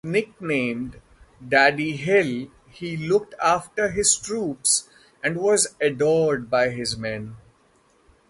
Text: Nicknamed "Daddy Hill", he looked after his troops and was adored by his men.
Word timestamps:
Nicknamed 0.03 0.99
"Daddy 1.47 1.95
Hill", 1.95 2.47
he 2.71 2.97
looked 2.97 3.35
after 3.39 3.89
his 3.91 4.15
troops 4.17 4.89
and 5.23 5.37
was 5.37 5.75
adored 5.79 6.49
by 6.49 6.69
his 6.69 6.97
men. 6.97 7.35